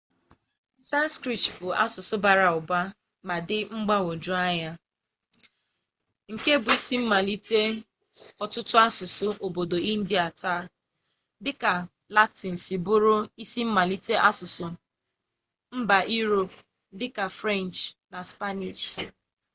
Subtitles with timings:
[0.89, 2.79] sanskrit bụ asụsụ bara ụba
[3.27, 4.71] ma dị mgbagwoju anya
[6.33, 7.61] nke bụ isi mmalite
[8.43, 10.61] ọtụtụ asụsụ obodo india taa
[11.43, 11.73] dịka
[12.15, 14.65] latịn siri bụrụ isi mmalite asụsụ
[15.79, 16.59] mba iroopu
[16.99, 19.03] dịka frenchị na spaniishi